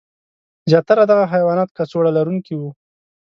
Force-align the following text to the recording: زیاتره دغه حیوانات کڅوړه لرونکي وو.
زیاتره 0.69 1.03
دغه 1.11 1.23
حیوانات 1.33 1.69
کڅوړه 1.77 2.11
لرونکي 2.17 2.55
وو. 2.57 2.69